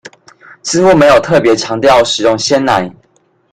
[0.63, 2.91] 似乎沒有特別強調使用鮮奶